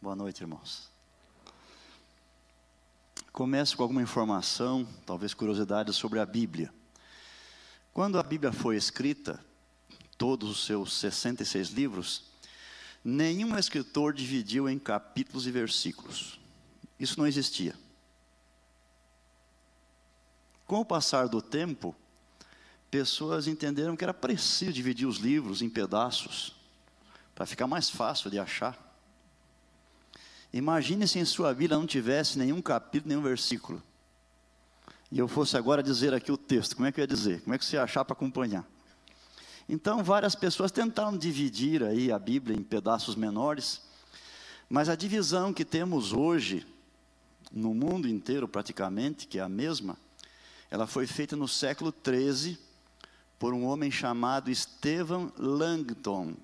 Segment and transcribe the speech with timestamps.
[0.00, 0.88] Boa noite, irmãos.
[3.32, 6.72] Começo com alguma informação, talvez curiosidade sobre a Bíblia.
[7.92, 9.44] Quando a Bíblia foi escrita,
[10.16, 12.26] todos os seus 66 livros,
[13.04, 16.38] nenhum escritor dividiu em capítulos e versículos.
[16.98, 17.74] Isso não existia.
[20.64, 21.92] Com o passar do tempo,
[22.88, 26.54] pessoas entenderam que era preciso dividir os livros em pedaços,
[27.34, 28.87] para ficar mais fácil de achar.
[30.52, 33.82] Imagine se em sua Bíblia não tivesse nenhum capítulo, nenhum versículo.
[35.10, 37.40] E eu fosse agora dizer aqui o texto, como é que eu ia dizer?
[37.42, 38.66] Como é que você ia achar para acompanhar?
[39.68, 43.82] Então, várias pessoas tentaram dividir aí a Bíblia em pedaços menores,
[44.68, 46.66] mas a divisão que temos hoje,
[47.52, 49.96] no mundo inteiro praticamente, que é a mesma,
[50.70, 52.58] ela foi feita no século 13
[53.38, 56.34] por um homem chamado Stephen Langton,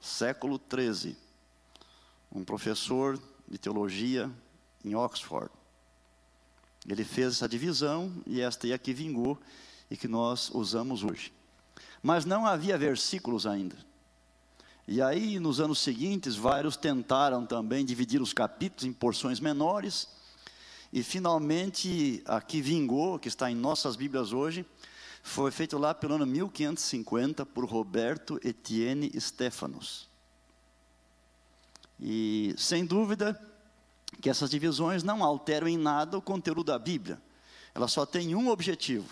[0.00, 1.16] século 13,
[2.32, 3.18] um professor
[3.48, 4.30] de teologia
[4.84, 5.50] em Oxford.
[6.86, 9.38] Ele fez essa divisão e esta aí aqui vingou
[9.90, 11.32] e que nós usamos hoje.
[12.02, 13.76] Mas não havia versículos ainda.
[14.86, 20.08] E aí, nos anos seguintes, vários tentaram também dividir os capítulos em porções menores.
[20.92, 24.66] E finalmente, aqui vingou, que está em nossas Bíblias hoje,
[25.22, 30.11] foi feito lá pelo ano 1550 por Roberto Etienne Stefanos.
[32.04, 33.40] E, sem dúvida,
[34.20, 37.22] que essas divisões não alteram em nada o conteúdo da Bíblia.
[37.72, 39.08] Elas só têm um objetivo: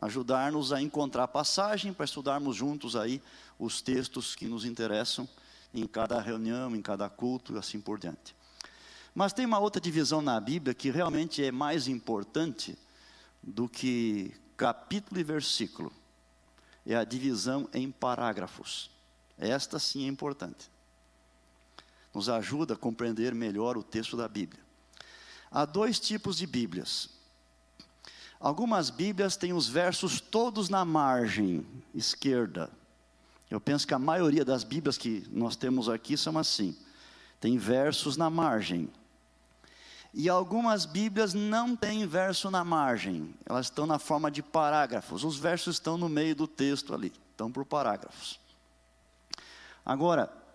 [0.00, 3.22] ajudar-nos a encontrar passagem para estudarmos juntos aí
[3.58, 5.28] os textos que nos interessam
[5.74, 8.34] em cada reunião, em cada culto e assim por diante.
[9.14, 12.78] Mas tem uma outra divisão na Bíblia que realmente é mais importante
[13.42, 15.92] do que capítulo e versículo.
[16.86, 18.90] É a divisão em parágrafos.
[19.36, 20.70] Esta sim é importante.
[22.16, 24.62] Nos ajuda a compreender melhor o texto da Bíblia.
[25.50, 27.10] Há dois tipos de Bíblias.
[28.40, 32.70] Algumas Bíblias têm os versos todos na margem esquerda.
[33.50, 36.74] Eu penso que a maioria das Bíblias que nós temos aqui são assim.
[37.38, 38.90] Tem versos na margem.
[40.14, 45.22] E algumas Bíblias não têm verso na margem, elas estão na forma de parágrafos.
[45.22, 48.40] Os versos estão no meio do texto ali, estão por parágrafos.
[49.84, 50.45] Agora,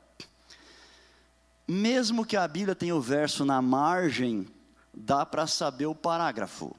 [1.71, 4.45] mesmo que a Bíblia tenha o verso na margem,
[4.93, 6.75] dá para saber o parágrafo.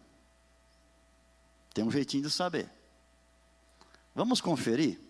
[1.72, 2.70] Tem um jeitinho de saber.
[4.14, 5.00] Vamos conferir?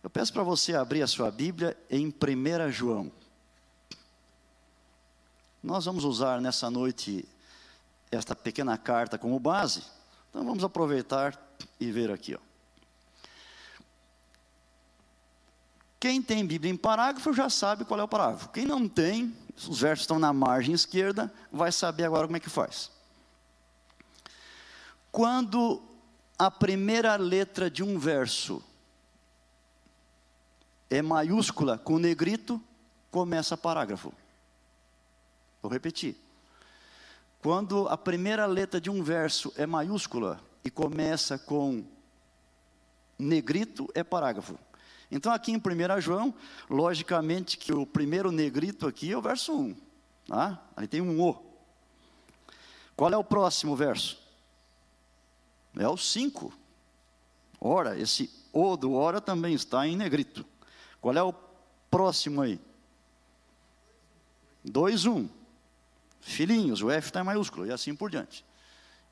[0.00, 3.10] Eu peço para você abrir a sua Bíblia em 1 João.
[5.60, 7.28] Nós vamos usar nessa noite
[8.12, 9.82] esta pequena carta como base,
[10.30, 11.36] então vamos aproveitar
[11.80, 12.36] e ver aqui.
[12.36, 12.45] Ó.
[15.98, 18.50] Quem tem Bíblia em parágrafo já sabe qual é o parágrafo.
[18.50, 22.50] Quem não tem, os versos estão na margem esquerda, vai saber agora como é que
[22.50, 22.90] faz.
[25.10, 25.82] Quando
[26.38, 28.62] a primeira letra de um verso
[30.90, 32.60] é maiúscula com negrito,
[33.10, 34.12] começa parágrafo.
[35.62, 36.16] Vou repetir.
[37.40, 41.84] Quando a primeira letra de um verso é maiúscula e começa com
[43.18, 44.58] negrito, é parágrafo.
[45.10, 46.34] Então, aqui em 1 João,
[46.68, 49.76] logicamente que o primeiro negrito aqui é o verso 1.
[50.26, 50.62] Tá?
[50.76, 51.40] Aí tem um O.
[52.96, 54.18] Qual é o próximo verso?
[55.78, 56.52] É o 5.
[57.60, 60.44] Ora, esse O do ora também está em negrito.
[61.00, 61.34] Qual é o
[61.90, 62.58] próximo aí?
[64.64, 65.28] 2, 1
[66.26, 68.44] filhinhos, o F está em maiúsculo e assim por diante.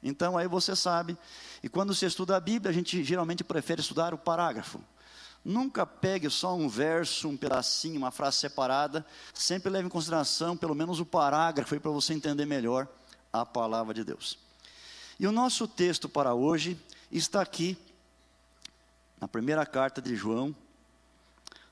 [0.02, 1.16] Então aí você sabe,
[1.62, 4.80] e quando você estuda a Bíblia, a gente geralmente prefere estudar o parágrafo.
[5.44, 10.74] Nunca pegue só um verso, um pedacinho, uma frase separada, sempre leve em consideração pelo
[10.74, 12.88] menos o parágrafo para você entender melhor
[13.30, 14.38] a palavra de Deus.
[15.20, 16.78] E o nosso texto para hoje
[17.12, 17.76] está aqui,
[19.20, 20.54] na primeira carta de João,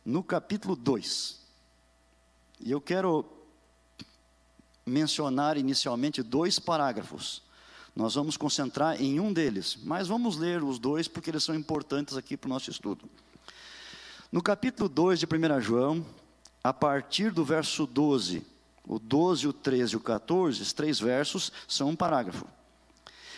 [0.05, 1.41] no capítulo 2.
[2.61, 3.25] E eu quero
[4.85, 7.43] mencionar inicialmente dois parágrafos.
[7.95, 12.17] Nós vamos concentrar em um deles, mas vamos ler os dois porque eles são importantes
[12.17, 13.09] aqui para o nosso estudo.
[14.33, 16.07] No capítulo 2 de 1 João,
[16.65, 18.43] a partir do verso 12,
[18.89, 22.47] o 12, o 13 e o 14, os três versos são um parágrafo.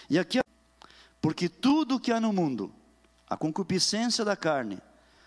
[0.09, 0.39] E aqui,
[1.21, 2.73] porque tudo que há no mundo,
[3.29, 4.79] a concupiscência da carne,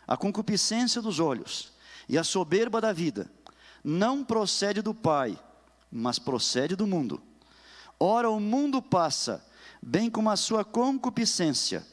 [0.08, 1.74] a concupiscência dos olhos
[2.08, 3.30] e a soberba da vida,
[3.84, 5.38] não procede do Pai,
[5.92, 7.22] mas procede do mundo.
[8.00, 9.46] Ora, o mundo passa,
[9.82, 11.86] bem como a sua concupiscência.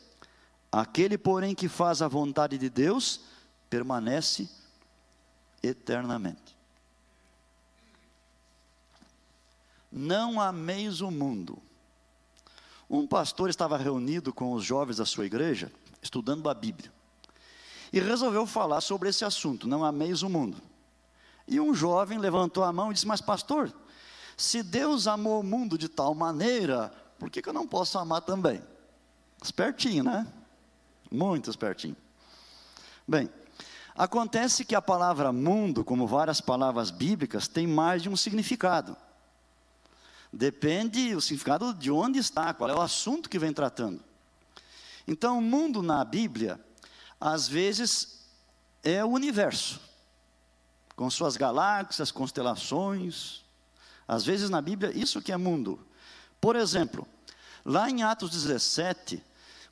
[0.71, 3.34] Aquele, porém, que faz a vontade de Deus,
[3.75, 4.49] permanece
[5.61, 6.57] eternamente.
[9.91, 11.61] Não ameis o mundo.
[12.89, 16.93] Um pastor estava reunido com os jovens da sua igreja, estudando a Bíblia,
[17.93, 20.63] e resolveu falar sobre esse assunto: não ameis o mundo.
[21.49, 23.75] E um jovem levantou a mão e disse: Mas, pastor,
[24.37, 28.21] se Deus amou o mundo de tal maneira, por que, que eu não posso amar
[28.21, 28.63] também?
[29.43, 30.33] Espertinho, né?
[31.11, 31.97] Muito espertinho.
[33.07, 33.29] Bem,
[33.95, 38.97] acontece que a palavra mundo, como várias palavras bíblicas, tem mais de um significado.
[40.33, 44.03] Depende o significado de onde está, qual é o assunto que vem tratando.
[45.07, 46.59] Então, o mundo na Bíblia,
[47.21, 48.27] às vezes,
[48.83, 49.81] é o universo,
[50.97, 53.45] com suas galáxias, constelações.
[54.07, 55.79] Às vezes na Bíblia, isso que é mundo.
[56.41, 57.07] Por exemplo,
[57.65, 59.23] lá em Atos 17,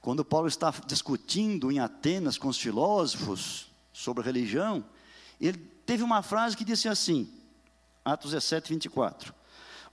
[0.01, 4.85] quando Paulo está discutindo em Atenas com os filósofos sobre religião,
[5.41, 7.33] ele teve uma frase que disse assim,
[8.05, 9.43] Atos 17, 24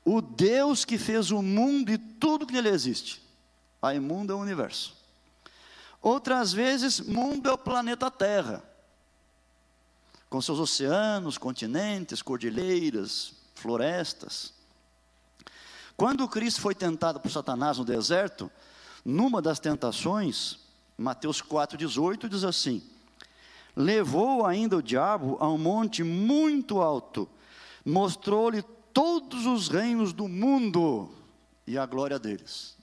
[0.03, 3.21] o Deus que fez o mundo e tudo que nele existe.
[3.81, 4.97] Aí, mundo é o universo.
[6.01, 8.63] Outras vezes, mundo é o planeta Terra,
[10.29, 14.53] com seus oceanos, continentes, cordilheiras, florestas.
[15.97, 18.49] Quando Cristo foi tentado por Satanás no deserto,
[19.03, 20.59] numa das tentações,
[20.97, 22.81] Mateus 4,18 diz assim:
[23.75, 27.29] Levou ainda o diabo a um monte muito alto,
[27.85, 28.61] mostrou-lhe
[28.93, 31.09] todos os reinos do mundo
[31.65, 32.77] e a glória deles.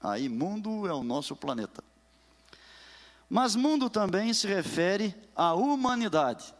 [0.00, 1.82] Aí, mundo é o nosso planeta.
[3.28, 6.54] Mas mundo também se refere à humanidade,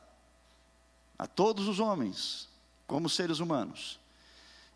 [1.18, 2.48] a todos os homens,
[2.86, 4.00] como seres humanos.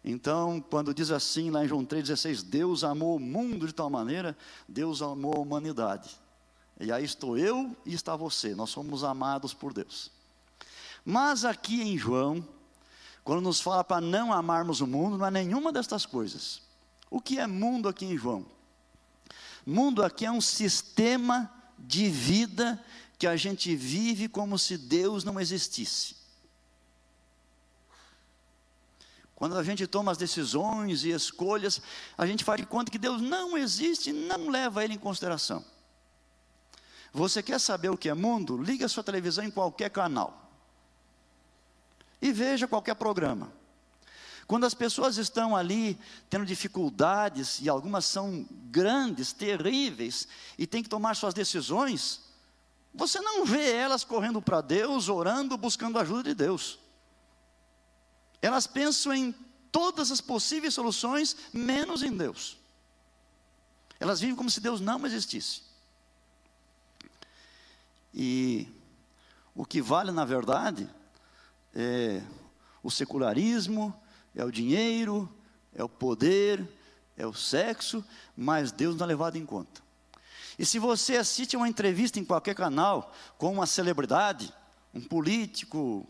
[0.05, 4.37] Então, quando diz assim lá em João 3,16, Deus amou o mundo de tal maneira,
[4.69, 6.20] Deus amou a humanidade.
[6.81, 10.11] E aí estou eu e está você, nós somos amados por Deus.
[11.05, 12.47] Mas aqui em João,
[13.23, 16.63] quando nos fala para não amarmos o mundo, não é nenhuma destas coisas.
[17.11, 18.47] O que é mundo aqui em João?
[19.67, 22.83] Mundo aqui é um sistema de vida
[23.19, 26.17] que a gente vive como se Deus não existisse.
[29.35, 31.81] Quando a gente toma as decisões e escolhas,
[32.17, 35.63] a gente faz de conta que Deus não existe e não leva ele em consideração.
[37.13, 38.57] Você quer saber o que é mundo?
[38.57, 40.41] Liga sua televisão em qualquer canal
[42.21, 43.53] e veja qualquer programa.
[44.47, 45.99] Quando as pessoas estão ali
[46.29, 50.27] tendo dificuldades, e algumas são grandes, terríveis,
[50.59, 52.21] e tem que tomar suas decisões,
[52.93, 56.81] você não vê elas correndo para Deus, orando, buscando a ajuda de Deus.
[58.43, 59.33] Elas pensam em
[59.71, 62.59] todas as possíveis soluções, menos em Deus.
[64.01, 65.70] Elas vivem como se Deus não existisse.
[68.13, 68.69] E
[69.55, 70.89] o que vale, na verdade,
[71.75, 72.23] é
[72.83, 73.95] o secularismo,
[74.35, 75.29] é o dinheiro,
[75.75, 76.67] é o poder,
[77.17, 78.05] é o sexo,
[78.37, 79.81] mas Deus não é levado em conta.
[80.59, 84.53] E se você assiste uma entrevista em qualquer canal com uma celebridade,
[84.93, 86.07] um político,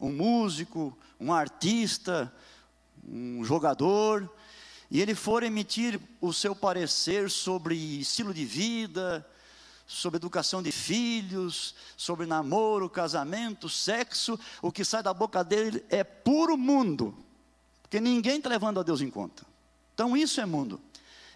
[0.00, 2.32] um músico, um artista,
[3.06, 4.30] um jogador,
[4.90, 9.26] e ele for emitir o seu parecer sobre estilo de vida,
[9.88, 16.04] sobre educação de filhos, sobre namoro, casamento, sexo, o que sai da boca dele é
[16.04, 17.16] puro mundo,
[17.80, 19.46] porque ninguém está levando a Deus em conta.
[19.94, 20.78] Então, isso é mundo,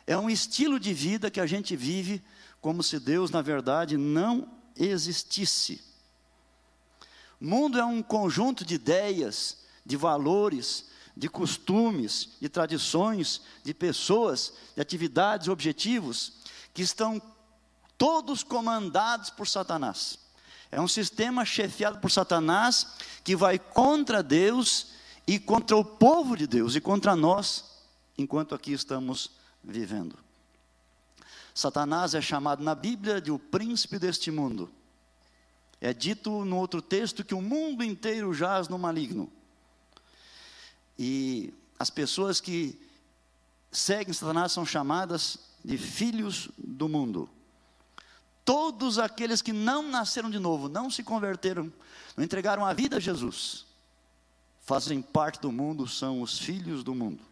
[0.06, 2.22] é um estilo de vida que a gente vive
[2.60, 5.82] como se Deus, na verdade, não existisse.
[7.40, 14.82] Mundo é um conjunto de ideias, de valores, de costumes, de tradições, de pessoas, de
[14.82, 16.34] atividades, objetivos
[16.74, 17.20] que estão
[17.96, 20.18] todos comandados por Satanás.
[20.70, 24.88] É um sistema chefiado por Satanás que vai contra Deus
[25.26, 27.64] e contra o povo de Deus e contra nós,
[28.16, 29.30] enquanto aqui estamos
[29.62, 30.18] vivendo.
[31.54, 34.72] Satanás é chamado na Bíblia de o príncipe deste mundo.
[35.80, 39.30] É dito no outro texto que o mundo inteiro jaz no maligno.
[40.98, 42.80] E as pessoas que
[43.70, 47.28] seguem Satanás são chamadas de filhos do mundo.
[48.44, 51.72] Todos aqueles que não nasceram de novo, não se converteram,
[52.16, 53.64] não entregaram a vida a Jesus,
[54.60, 57.22] fazem parte do mundo, são os filhos do mundo.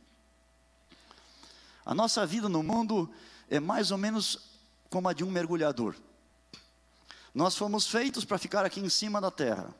[1.85, 3.11] A nossa vida no mundo
[3.49, 4.51] é mais ou menos
[4.89, 5.97] como a de um mergulhador.
[7.35, 9.75] Nós fomos feitos para ficar aqui em cima da terra,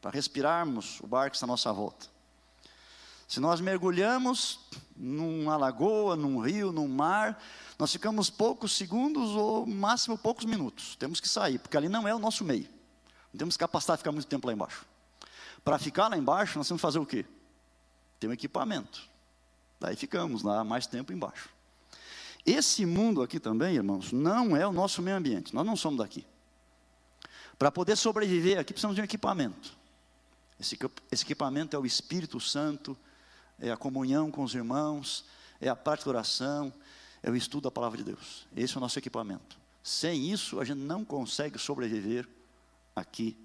[0.00, 2.06] para respirarmos o barco que está à nossa volta.
[3.30, 4.58] Se nós mergulhamos
[4.96, 7.40] numa lagoa, num rio, num mar,
[7.78, 10.96] nós ficamos poucos segundos ou máximo poucos minutos.
[10.96, 12.68] Temos que sair, porque ali não é o nosso meio.
[13.32, 14.84] Não temos capacidade de ficar muito tempo lá embaixo.
[15.62, 17.24] Para ficar lá embaixo, nós temos que fazer o quê?
[18.18, 19.08] tem um equipamento.
[19.78, 21.50] Daí ficamos lá mais tempo embaixo.
[22.44, 25.54] Esse mundo aqui também, irmãos, não é o nosso meio ambiente.
[25.54, 26.26] Nós não somos daqui.
[27.56, 29.78] Para poder sobreviver aqui, precisamos de um equipamento.
[30.58, 30.76] Esse,
[31.12, 32.98] esse equipamento é o Espírito Santo,
[33.60, 35.24] é a comunhão com os irmãos,
[35.60, 36.72] é a parte da oração,
[37.22, 38.46] é o estudo da palavra de Deus.
[38.56, 39.58] Esse é o nosso equipamento.
[39.82, 42.28] Sem isso, a gente não consegue sobreviver
[42.94, 43.36] aqui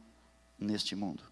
[0.57, 1.23] neste mundo.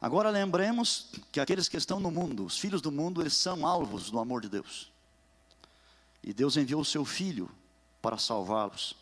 [0.00, 4.10] Agora lembremos que aqueles que estão no mundo, os filhos do mundo, eles são alvos
[4.10, 4.90] do amor de Deus.
[6.22, 7.48] E Deus enviou o seu filho
[8.00, 8.96] para salvá-los.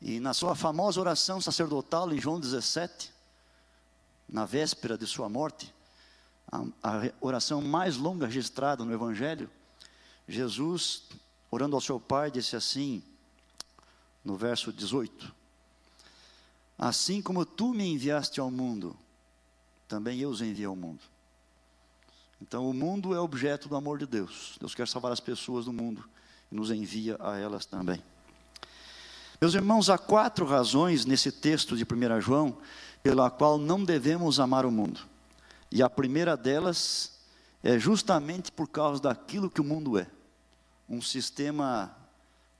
[0.00, 3.10] E na sua famosa oração sacerdotal em João 17,
[4.28, 5.72] na véspera de sua morte,
[6.50, 9.50] a, a oração mais longa registrada no Evangelho,
[10.28, 11.04] Jesus,
[11.50, 13.02] orando ao seu Pai, disse assim,
[14.24, 15.34] no verso 18:
[16.78, 18.96] Assim como tu me enviaste ao mundo,
[19.88, 21.00] também eu os enviei ao mundo.
[22.40, 24.56] Então, o mundo é objeto do amor de Deus.
[24.60, 26.04] Deus quer salvar as pessoas do mundo
[26.52, 28.02] e nos envia a elas também.
[29.40, 32.58] Meus irmãos, há quatro razões nesse texto de 1 João
[33.02, 35.00] pela qual não devemos amar o mundo.
[35.70, 37.18] E a primeira delas
[37.62, 40.06] é justamente por causa daquilo que o mundo é
[40.88, 41.96] um sistema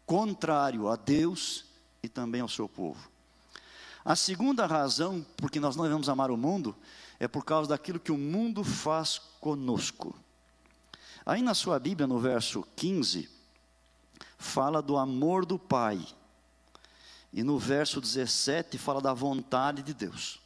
[0.04, 1.64] contrário a Deus
[2.02, 3.08] e também ao seu povo.
[4.04, 6.76] A segunda razão por que nós não devemos amar o mundo
[7.18, 10.14] é por causa daquilo que o mundo faz conosco.
[11.24, 13.28] Aí na sua Bíblia, no verso 15,
[14.38, 16.06] fala do amor do Pai.
[17.32, 20.40] E no verso 17 fala da vontade de Deus.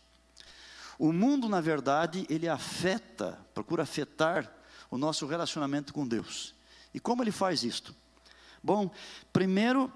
[1.00, 4.54] O mundo, na verdade, ele afeta, procura afetar
[4.90, 6.54] o nosso relacionamento com Deus.
[6.92, 7.94] E como ele faz isto?
[8.62, 8.90] Bom,
[9.32, 9.90] primeiro,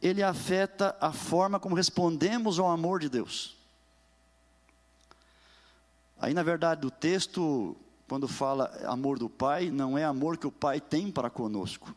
[0.00, 3.58] ele afeta a forma como respondemos ao amor de Deus.
[6.18, 7.76] Aí, na verdade, o texto,
[8.08, 11.94] quando fala amor do Pai, não é amor que o Pai tem para conosco,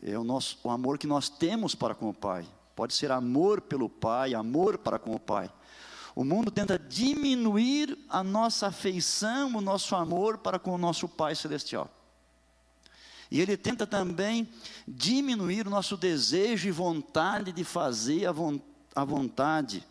[0.00, 2.46] é o, nosso, o amor que nós temos para com o Pai.
[2.76, 5.50] Pode ser amor pelo Pai, amor para com o Pai.
[6.14, 11.34] O mundo tenta diminuir a nossa afeição, o nosso amor para com o nosso Pai
[11.34, 11.90] Celestial.
[13.30, 14.48] E ele tenta também
[14.86, 19.84] diminuir o nosso desejo e vontade de fazer a vontade,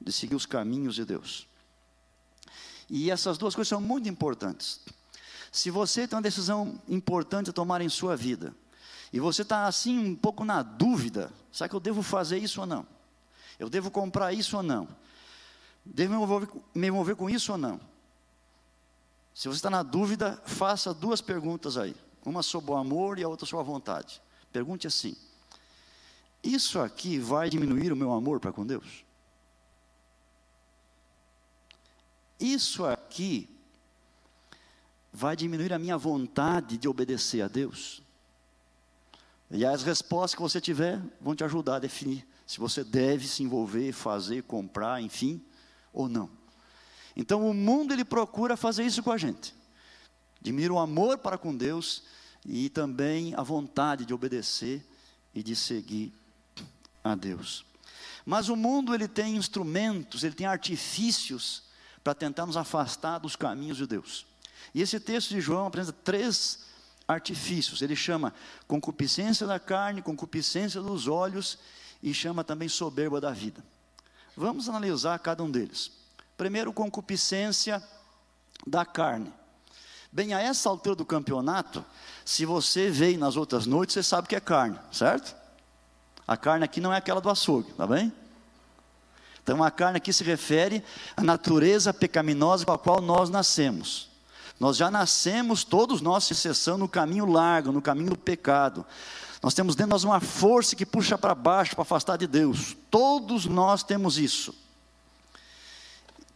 [0.00, 1.46] de seguir os caminhos de Deus.
[2.88, 4.80] E essas duas coisas são muito importantes.
[5.50, 8.54] Se você tem uma decisão importante a tomar em sua vida,
[9.12, 12.66] e você está assim um pouco na dúvida, será que eu devo fazer isso ou
[12.66, 12.86] não?
[13.58, 14.88] Eu devo comprar isso ou não?
[15.84, 17.80] Devo me envolver, me envolver com isso ou não?
[19.34, 21.96] Se você está na dúvida, faça duas perguntas aí.
[22.24, 24.22] Uma sobre o amor e a outra sobre a vontade.
[24.52, 25.16] Pergunte assim:
[26.42, 29.04] Isso aqui vai diminuir o meu amor para com Deus?
[32.38, 33.48] Isso aqui
[35.12, 38.02] vai diminuir a minha vontade de obedecer a Deus?
[39.50, 43.42] E as respostas que você tiver vão te ajudar a definir se você deve se
[43.42, 45.42] envolver, fazer, comprar, enfim,
[45.92, 46.30] ou não.
[47.14, 49.54] Então o mundo ele procura fazer isso com a gente.
[50.40, 52.02] Diminuir o amor para com Deus
[52.44, 54.84] e também a vontade de obedecer
[55.34, 56.12] e de seguir
[57.04, 57.64] a Deus.
[58.24, 61.64] Mas o mundo ele tem instrumentos, ele tem artifícios
[62.02, 64.26] para tentar nos afastar dos caminhos de Deus.
[64.74, 66.60] E esse texto de João apresenta três
[67.06, 67.82] artifícios.
[67.82, 68.32] Ele chama
[68.66, 71.58] concupiscência da carne, concupiscência dos olhos
[72.02, 73.62] e chama também soberba da vida.
[74.36, 75.90] Vamos analisar cada um deles.
[76.36, 77.82] Primeiro, concupiscência
[78.66, 79.32] da carne.
[80.10, 81.84] Bem, a essa altura do campeonato,
[82.24, 85.34] se você veio nas outras noites, você sabe que é carne, certo?
[86.26, 88.12] A carne aqui não é aquela do açougue, tá bem?
[89.42, 90.84] Então a carne aqui se refere
[91.16, 94.08] à natureza pecaminosa com a qual nós nascemos.
[94.60, 98.86] Nós já nascemos, todos nós, sem exceção, no caminho largo, no caminho do pecado.
[99.42, 102.76] Nós temos dentro de nós uma força que puxa para baixo, para afastar de Deus.
[102.90, 104.54] Todos nós temos isso.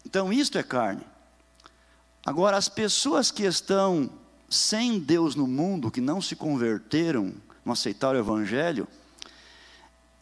[0.04, 1.02] Então, isto é carne.
[2.24, 4.10] Agora, as pessoas que estão
[4.48, 7.32] sem Deus no mundo, que não se converteram,
[7.64, 8.88] não aceitaram o Evangelho,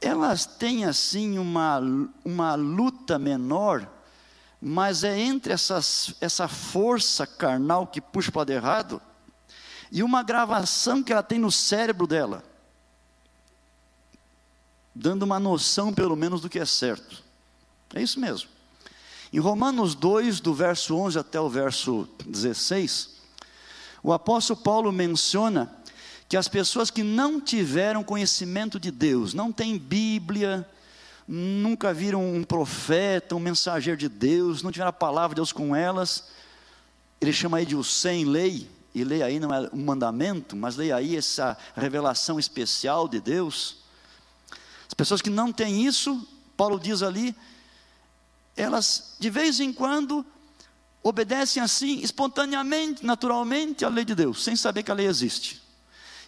[0.01, 1.81] elas têm assim uma,
[2.23, 3.89] uma luta menor,
[4.61, 9.03] mas é entre essas, essa força carnal que puxa para o lado errado
[9.91, 12.43] e uma gravação que ela tem no cérebro dela,
[14.95, 17.23] dando uma noção pelo menos do que é certo.
[17.95, 18.49] É isso mesmo.
[19.33, 23.11] Em Romanos 2, do verso 11 até o verso 16,
[24.03, 25.75] o apóstolo Paulo menciona
[26.29, 30.69] que as pessoas que não tiveram conhecimento de Deus, não têm Bíblia,
[31.27, 35.75] nunca viram um profeta, um mensageiro de Deus, não tiveram a palavra de Deus com
[35.75, 36.29] elas,
[37.21, 40.77] ele chama aí de o sem lei, e lei aí não é um mandamento, mas
[40.77, 43.84] lei aí essa revelação especial de Deus.
[44.95, 46.25] As pessoas que não têm isso,
[46.57, 47.35] Paulo diz ali,
[48.57, 50.25] elas de vez em quando
[51.03, 55.61] obedecem assim, espontaneamente, naturalmente, à lei de Deus, sem saber que a lei existe.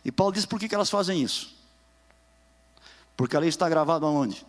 [0.04, 1.54] E Paulo diz por que, elas fazem isso?
[3.16, 4.44] Porque a lei está gravada aonde?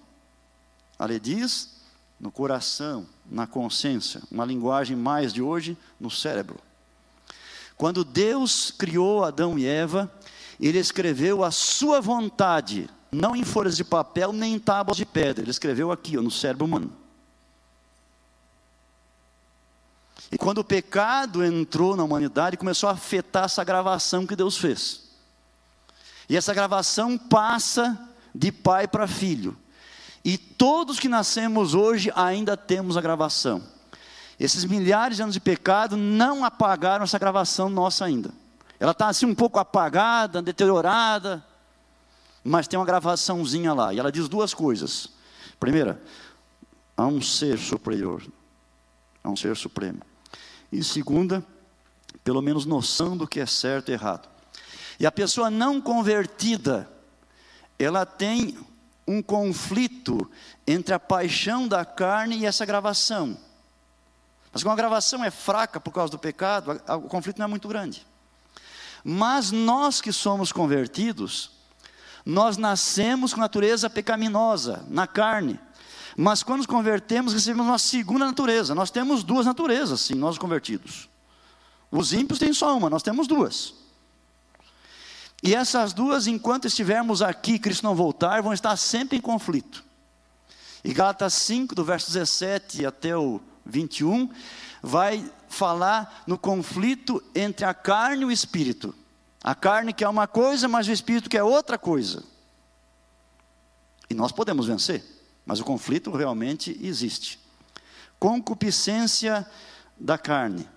[0.97, 1.75] A lei diz
[2.19, 6.59] no coração, na consciência, uma linguagem mais de hoje, no cérebro.
[7.77, 10.11] Quando Deus criou Adão e Eva,
[10.59, 15.43] Ele escreveu a sua vontade, não em folhas de papel nem em tábuas de pedra,
[15.43, 16.91] Ele escreveu aqui, ó, no cérebro humano.
[20.31, 25.07] E quando o pecado entrou na humanidade, começou a afetar essa gravação que Deus fez.
[26.29, 27.97] E essa gravação passa
[28.35, 29.57] de pai para filho.
[30.23, 33.63] E todos que nascemos hoje ainda temos a gravação.
[34.37, 38.31] Esses milhares de anos de pecado não apagaram essa gravação nossa ainda.
[38.79, 41.43] Ela está assim um pouco apagada, deteriorada,
[42.43, 43.93] mas tem uma gravaçãozinha lá.
[43.93, 45.09] E ela diz duas coisas.
[45.59, 46.01] Primeira,
[46.95, 48.23] há um ser superior,
[49.23, 50.01] há um ser supremo.
[50.71, 51.45] E segunda,
[52.23, 54.27] pelo menos noção do que é certo e errado.
[54.99, 56.89] E a pessoa não convertida,
[57.77, 58.57] ela tem
[59.07, 60.29] um conflito
[60.65, 63.37] entre a paixão da carne e essa gravação.
[64.51, 67.67] Mas como a gravação é fraca por causa do pecado, o conflito não é muito
[67.67, 68.05] grande.
[69.03, 71.51] Mas nós que somos convertidos,
[72.27, 75.57] nós nascemos com natureza pecaminosa, na carne.
[76.17, 78.75] Mas quando nos convertemos, recebemos uma segunda natureza.
[78.75, 81.07] Nós temos duas naturezas, sim, nós convertidos.
[81.89, 83.73] Os ímpios têm só uma, nós temos duas.
[85.41, 89.81] E essas duas, enquanto estivermos aqui, Cristo não voltar, vão estar sempre em conflito.
[90.83, 94.29] E Gálatas 5, do verso 17 até o 21,
[94.83, 98.93] vai falar no conflito entre a carne e o espírito.
[99.43, 102.23] A carne quer uma coisa, mas o espírito quer outra coisa.
[104.09, 105.03] E nós podemos vencer,
[105.45, 107.39] mas o conflito realmente existe.
[108.19, 109.49] Concupiscência
[109.99, 110.67] da carne.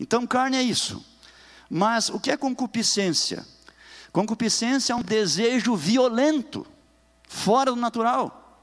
[0.00, 1.04] Então, carne é isso.
[1.70, 3.46] Mas o que é concupiscência?
[4.12, 6.66] Concupiscência é um desejo violento,
[7.26, 8.60] fora do natural.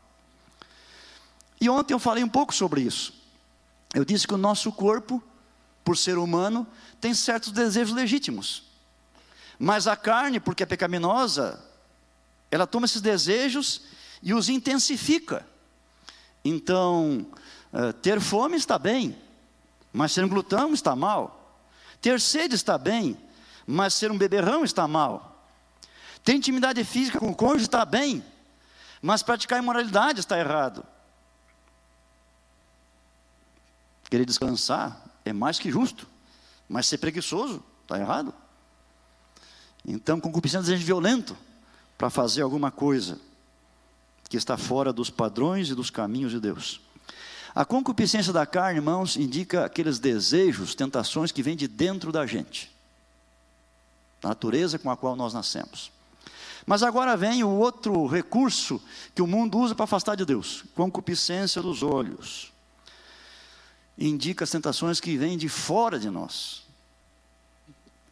[1.59, 3.13] E ontem eu falei um pouco sobre isso.
[3.93, 5.23] Eu disse que o nosso corpo,
[5.83, 6.67] por ser humano,
[7.01, 8.68] tem certos desejos legítimos.
[9.59, 11.61] Mas a carne, porque é pecaminosa,
[12.49, 13.81] ela toma esses desejos
[14.23, 15.45] e os intensifica.
[16.43, 17.27] Então,
[17.73, 19.15] uh, ter fome está bem,
[19.91, 21.59] mas ser um glutão está mal.
[22.01, 23.17] Ter sede está bem,
[23.67, 25.45] mas ser um beberrão está mal.
[26.23, 28.23] Ter intimidade física com o cônjuge está bem,
[29.01, 30.85] mas praticar imoralidade está errado.
[34.09, 36.07] Querer descansar é mais que justo,
[36.67, 38.33] mas ser preguiçoso está errado.
[39.91, 41.35] Então, concupiscência é desejo violento
[41.97, 43.19] para fazer alguma coisa
[44.29, 46.79] que está fora dos padrões e dos caminhos de Deus.
[47.55, 52.71] A concupiscência da carne, irmãos, indica aqueles desejos, tentações que vêm de dentro da gente,
[54.21, 55.91] da natureza com a qual nós nascemos.
[56.67, 58.79] Mas agora vem o outro recurso
[59.15, 62.51] que o mundo usa para afastar de Deus: concupiscência dos olhos
[63.97, 66.68] indica as tentações que vêm de fora de nós.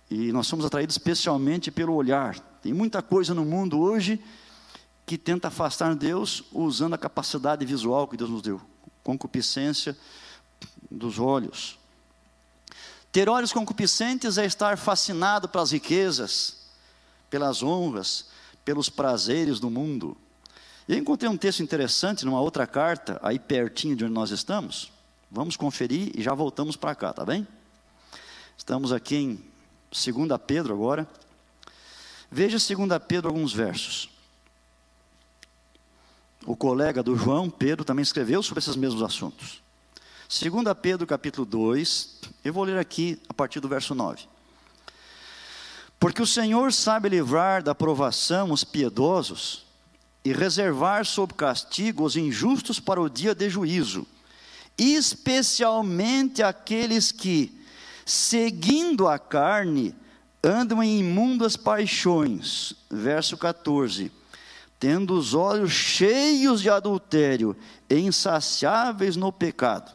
[0.10, 2.39] E nós somos atraídos especialmente pelo olhar.
[2.62, 4.24] Tem muita coisa no mundo hoje
[5.06, 8.62] que tenta afastar Deus usando a capacidade visual que Deus nos deu
[9.04, 9.98] concupiscência
[10.91, 11.80] dos olhos.
[13.12, 16.58] Ter olhos concupiscentes é estar fascinado pelas riquezas,
[17.30, 18.26] pelas honras,
[18.65, 20.17] pelos prazeres do mundo.
[20.88, 24.91] Eu encontrei um texto interessante numa outra carta, aí pertinho de onde nós estamos.
[25.32, 27.48] Vamos conferir e já voltamos para cá, tá bem?
[28.58, 29.47] Estamos aqui em
[29.91, 31.08] 2 Pedro agora.
[32.30, 34.10] Veja 2 Pedro alguns versos.
[36.45, 39.62] O colega do João, Pedro, também escreveu sobre esses mesmos assuntos.
[40.30, 44.28] 2 Pedro capítulo 2, eu vou ler aqui a partir do verso 9.
[46.00, 49.65] Porque o Senhor sabe livrar da provação os piedosos
[50.23, 54.06] e reservar sob castigo os injustos para o dia de juízo
[54.78, 57.52] especialmente aqueles que,
[58.08, 59.93] seguindo a carne,
[60.41, 62.74] andam em imundas paixões.
[62.89, 64.10] Verso 14.
[64.80, 67.56] Tendo os olhos cheios de adultério,
[67.89, 69.93] insaciáveis no pecado.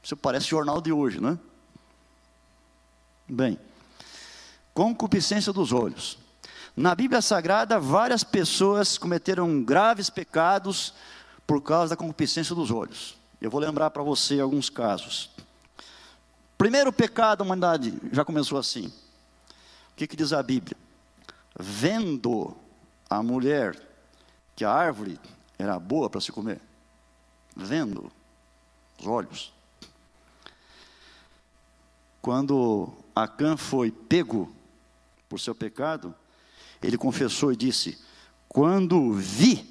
[0.00, 1.38] Isso parece jornal de hoje, não é?
[3.28, 3.58] Bem,
[4.72, 6.18] concupiscência dos olhos.
[6.76, 10.94] Na Bíblia Sagrada, várias pessoas cometeram graves pecados
[11.46, 13.16] por causa da concupiscência dos olhos.
[13.40, 15.30] Eu vou lembrar para você alguns casos.
[16.60, 18.88] Primeiro pecado da humanidade já começou assim.
[18.88, 20.76] O que, que diz a Bíblia?
[21.58, 22.54] Vendo
[23.08, 23.80] a mulher
[24.54, 25.18] que a árvore
[25.58, 26.60] era boa para se comer,
[27.56, 28.12] vendo
[28.98, 29.54] os olhos.
[32.20, 34.54] Quando Acã foi pego
[35.30, 36.14] por seu pecado,
[36.82, 37.98] ele confessou e disse:
[38.46, 39.66] Quando vi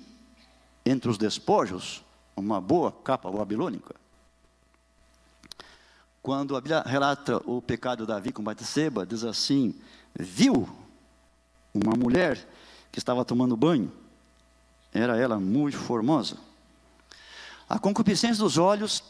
[0.83, 2.03] entre os despojos
[2.35, 3.98] uma boa capa babilônica.
[6.29, 9.73] Quando a Bíblia relata o pecado de Davi com Batseba, diz assim:
[10.13, 10.69] Viu
[11.73, 12.47] uma mulher
[12.91, 13.91] que estava tomando banho,
[14.93, 16.37] era ela muito formosa.
[17.67, 19.03] A concupiscência dos olhos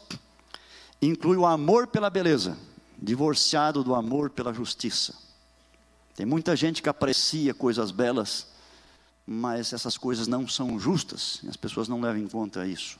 [1.02, 2.56] inclui o amor pela beleza,
[2.96, 5.14] divorciado do amor pela justiça.
[6.16, 8.46] Tem muita gente que aprecia coisas belas,
[9.26, 12.98] mas essas coisas não são justas, e as pessoas não levam em conta isso.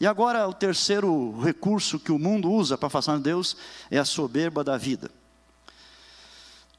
[0.00, 3.56] E agora, o terceiro recurso que o mundo usa para afastar de Deus
[3.90, 5.10] é a soberba da vida.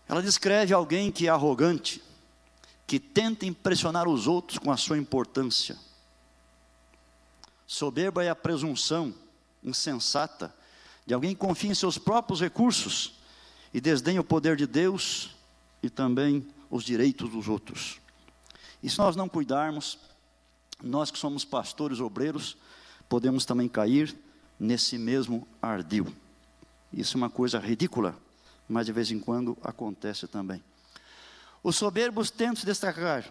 [0.07, 2.03] Ela descreve alguém que é arrogante,
[2.85, 5.77] que tenta impressionar os outros com a sua importância.
[7.65, 9.13] Soberba é a presunção
[9.63, 10.53] insensata
[11.05, 13.15] de alguém que confia em seus próprios recursos
[13.73, 15.31] e desdenha o poder de Deus
[15.81, 17.99] e também os direitos dos outros.
[18.81, 19.97] E se nós não cuidarmos,
[20.81, 22.57] nós que somos pastores obreiros,
[23.13, 24.17] podemos também cair
[24.59, 26.11] nesse mesmo ardil.
[26.91, 28.17] Isso é uma coisa ridícula,
[28.67, 30.63] mas de vez em quando acontece também.
[31.61, 33.23] Os soberbos tentam se destacar,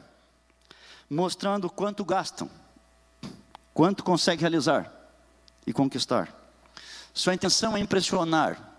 [1.11, 2.49] mostrando quanto gastam,
[3.75, 4.88] quanto conseguem realizar
[5.66, 6.33] e conquistar.
[7.12, 8.77] Sua intenção é impressionar,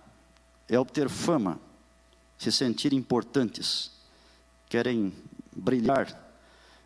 [0.70, 1.60] é obter fama,
[2.38, 3.92] se sentir importantes,
[4.70, 5.14] querem
[5.54, 6.18] brilhar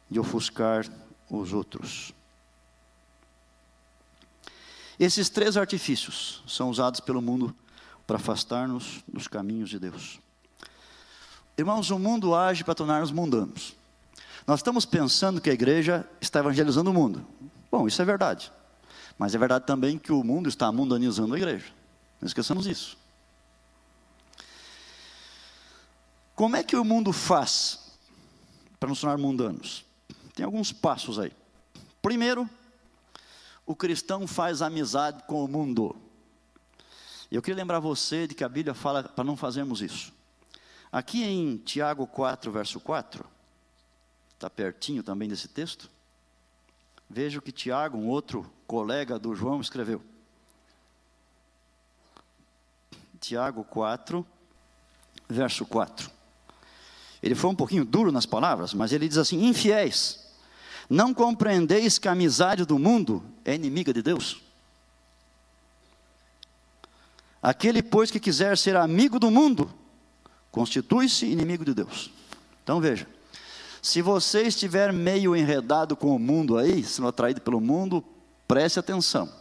[0.09, 0.87] e ofuscar
[1.29, 2.16] os outros.
[4.99, 7.55] Esses três artifícios são usados pelo mundo
[8.05, 10.19] para afastar-nos dos caminhos de Deus.
[11.57, 13.75] Irmãos, o mundo age para tornar-nos mundanos.
[14.45, 17.25] Nós estamos pensando que a igreja está evangelizando o mundo.
[17.69, 18.51] Bom, isso é verdade.
[19.17, 21.65] Mas é verdade também que o mundo está mundanizando a igreja.
[22.21, 22.97] Não esqueçamos isso.
[26.35, 27.79] Como é que o mundo faz
[28.79, 29.83] para nos tornar mundanos?
[30.35, 31.31] Tem alguns passos aí.
[32.01, 32.47] Primeiro,
[33.67, 35.93] o cristão faz amizade com o mundo.
[37.29, 40.13] Eu queria lembrar você de que a Bíblia fala para não fazermos isso.
[40.89, 43.25] Aqui em Tiago 4, verso 4,
[44.33, 45.89] está pertinho também desse texto.
[47.09, 50.01] Veja o que Tiago, um outro colega do João, escreveu.
[53.19, 54.25] Tiago 4,
[55.27, 56.09] verso 4.
[57.21, 60.25] Ele foi um pouquinho duro nas palavras, mas ele diz assim: Infiéis,
[60.89, 64.41] não compreendeis que a amizade do mundo é inimiga de Deus?
[67.41, 69.73] Aquele, pois, que quiser ser amigo do mundo,
[70.51, 72.11] constitui-se inimigo de Deus.
[72.61, 73.07] Então veja,
[73.81, 78.03] se você estiver meio enredado com o mundo aí, sendo atraído pelo mundo,
[78.45, 79.31] preste atenção.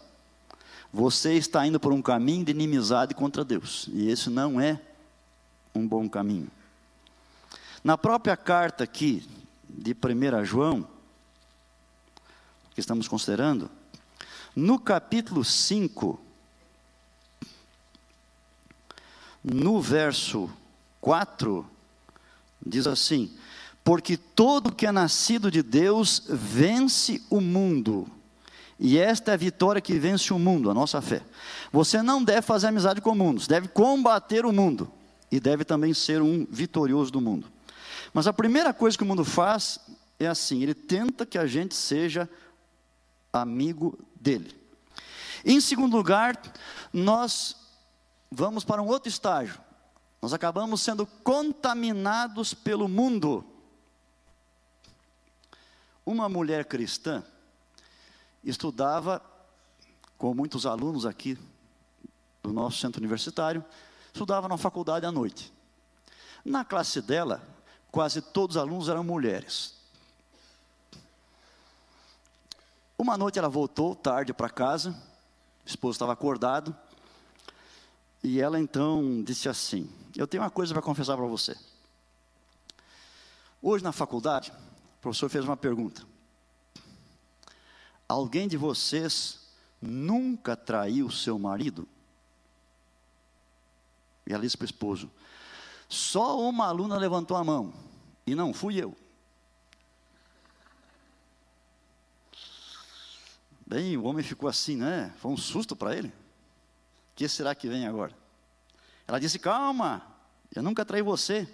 [0.92, 4.80] Você está indo por um caminho de inimizade contra Deus, e esse não é
[5.74, 6.48] um bom caminho.
[7.82, 9.28] Na própria carta aqui
[9.68, 10.86] de 1 João,
[12.72, 13.68] que estamos considerando,
[14.56, 16.18] no capítulo 5,
[19.44, 20.50] no verso
[21.02, 21.64] 4,
[22.64, 23.30] diz assim:
[23.84, 28.10] Porque todo que é nascido de Deus vence o mundo.
[28.80, 31.22] E esta é a vitória que vence o mundo, a nossa fé.
[31.70, 34.90] Você não deve fazer amizade com o mundo, você deve combater o mundo.
[35.30, 37.48] E deve também ser um vitorioso do mundo.
[38.14, 39.78] Mas a primeira coisa que o mundo faz
[40.18, 42.28] é assim: ele tenta que a gente seja
[43.32, 44.60] amigo dele.
[45.44, 46.36] Em segundo lugar,
[46.92, 47.54] nós
[48.28, 49.60] vamos para um outro estágio.
[50.20, 53.44] Nós acabamos sendo contaminados pelo mundo.
[56.04, 57.22] Uma mulher cristã
[58.42, 59.22] estudava
[60.18, 61.38] com muitos alunos aqui
[62.42, 63.64] do nosso centro universitário,
[64.12, 65.52] estudava na faculdade à noite.
[66.44, 67.46] Na classe dela,
[67.92, 69.75] quase todos os alunos eram mulheres.
[72.98, 74.90] Uma noite ela voltou tarde para casa,
[75.64, 76.74] o esposo estava acordado,
[78.22, 81.56] e ela então disse assim: Eu tenho uma coisa para confessar para você.
[83.60, 84.50] Hoje na faculdade,
[84.98, 86.02] o professor fez uma pergunta.
[88.08, 89.46] Alguém de vocês
[89.80, 91.86] nunca traiu seu marido?
[94.26, 95.10] E ela disse para o esposo:
[95.86, 97.74] Só uma aluna levantou a mão,
[98.26, 98.96] e não fui eu.
[103.66, 105.12] Bem, o homem ficou assim, né?
[105.18, 106.08] Foi um susto para ele.
[106.08, 106.12] O
[107.16, 108.16] que será que vem agora?
[109.08, 110.06] Ela disse: Calma,
[110.54, 111.48] eu nunca traí você.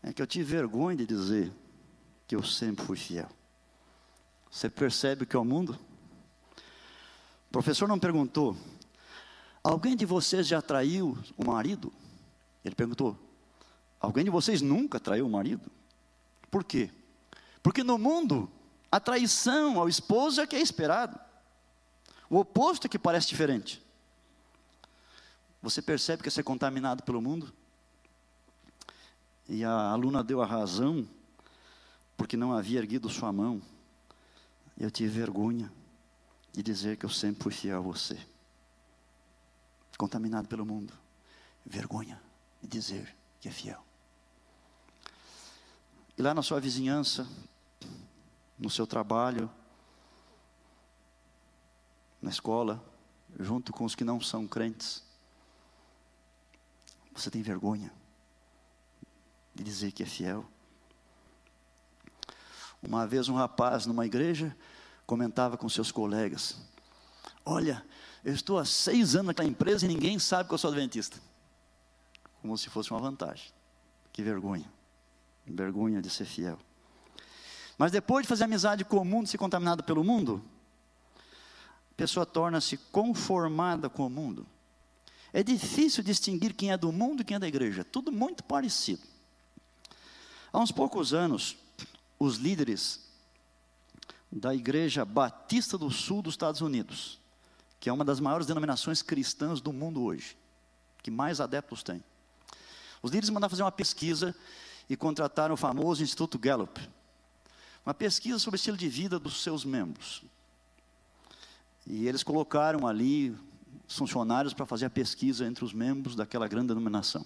[0.00, 1.52] É que eu tive vergonha de dizer
[2.28, 3.28] que eu sempre fui fiel.
[4.48, 5.76] Você percebe o que é o mundo?
[7.48, 8.56] O professor não perguntou:
[9.64, 11.92] Alguém de vocês já traiu o marido?
[12.64, 13.18] Ele perguntou:
[14.00, 15.68] Alguém de vocês nunca traiu o marido?
[16.48, 16.90] Por quê?
[17.60, 18.48] Porque no mundo,
[18.96, 21.20] a traição ao esposo é que é esperado.
[22.30, 23.84] O oposto é que parece diferente.
[25.60, 27.52] Você percebe que é ser contaminado pelo mundo?
[29.46, 31.06] E a aluna deu a razão,
[32.16, 33.60] porque não havia erguido sua mão.
[34.78, 35.70] Eu tive vergonha
[36.50, 38.18] de dizer que eu sempre fui fiel a você.
[39.98, 40.94] Contaminado pelo mundo.
[41.66, 42.18] Vergonha
[42.62, 43.84] de dizer que é fiel.
[46.16, 47.28] E lá na sua vizinhança,
[48.58, 49.50] no seu trabalho,
[52.20, 52.82] na escola,
[53.38, 55.04] junto com os que não são crentes,
[57.14, 57.92] você tem vergonha
[59.54, 60.46] de dizer que é fiel?
[62.82, 64.56] Uma vez um rapaz numa igreja
[65.06, 66.58] comentava com seus colegas:
[67.44, 67.84] Olha,
[68.24, 71.18] eu estou há seis anos naquela empresa e ninguém sabe que eu sou adventista.
[72.42, 73.50] Como se fosse uma vantagem.
[74.12, 74.70] Que vergonha.
[75.46, 76.58] Vergonha de ser fiel.
[77.78, 80.42] Mas depois de fazer amizade com o mundo, ser contaminado pelo mundo,
[81.16, 84.46] a pessoa torna-se conformada com o mundo.
[85.32, 87.84] É difícil distinguir quem é do mundo e quem é da igreja.
[87.84, 89.02] Tudo muito parecido.
[90.52, 91.56] Há uns poucos anos,
[92.18, 93.06] os líderes
[94.32, 97.20] da Igreja Batista do Sul dos Estados Unidos,
[97.78, 100.36] que é uma das maiores denominações cristãs do mundo hoje,
[101.02, 102.02] que mais adeptos tem.
[103.02, 104.34] Os líderes mandaram fazer uma pesquisa
[104.88, 106.80] e contrataram o famoso Instituto Gallup,
[107.86, 110.24] uma pesquisa sobre o estilo de vida dos seus membros.
[111.86, 113.30] E eles colocaram ali
[113.88, 117.24] os funcionários para fazer a pesquisa entre os membros daquela grande denominação.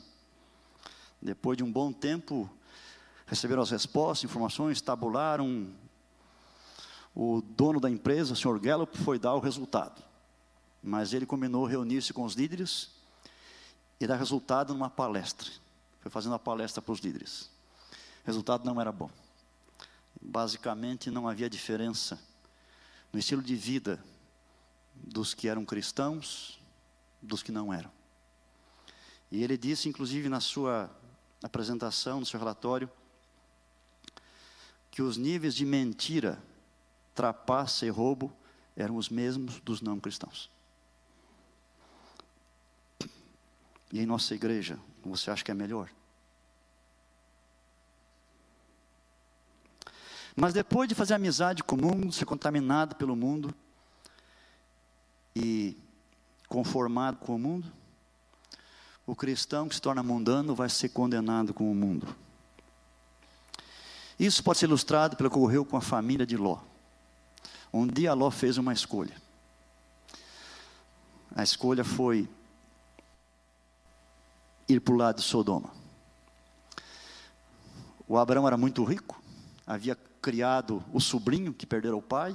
[1.20, 2.48] Depois de um bom tempo,
[3.26, 5.72] receberam as respostas, informações, tabularam.
[7.14, 10.02] O dono da empresa, o senhor Gallup, foi dar o resultado.
[10.82, 12.90] Mas ele combinou reunir-se com os líderes
[13.98, 15.50] e dar resultado numa palestra.
[16.00, 17.50] Foi fazendo a palestra para os líderes.
[18.22, 19.10] O resultado não era bom.
[20.20, 22.20] Basicamente, não havia diferença
[23.12, 24.02] no estilo de vida
[24.94, 26.60] dos que eram cristãos,
[27.22, 27.90] dos que não eram.
[29.30, 30.90] E ele disse, inclusive, na sua
[31.42, 32.90] apresentação, no seu relatório,
[34.90, 36.42] que os níveis de mentira,
[37.14, 38.32] trapaça e roubo
[38.76, 40.50] eram os mesmos dos não cristãos.
[43.92, 45.90] E em nossa igreja, você acha que é melhor?
[50.40, 53.54] Mas depois de fazer amizade com o mundo, ser contaminado pelo mundo
[55.36, 55.76] e
[56.48, 57.70] conformado com o mundo,
[59.06, 62.16] o cristão que se torna mundano vai ser condenado com o mundo.
[64.18, 66.58] Isso pode ser ilustrado pelo que ocorreu com a família de Ló.
[67.70, 69.20] Um dia Ló fez uma escolha.
[71.36, 72.26] A escolha foi
[74.66, 75.70] ir para o lado de Sodoma.
[78.08, 79.22] O Abraão era muito rico,
[79.66, 82.34] havia criado o sobrinho que perdera o pai.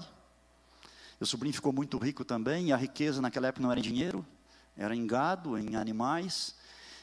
[1.19, 4.25] O sobrinho ficou muito rico também, e a riqueza naquela época não era em dinheiro,
[4.75, 6.55] era em gado, em animais.